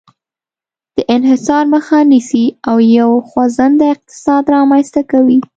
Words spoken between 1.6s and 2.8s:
مخه نیسي او